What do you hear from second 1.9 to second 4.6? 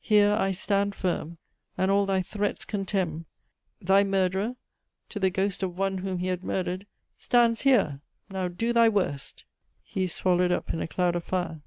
all thy threats contemn. Thy murderer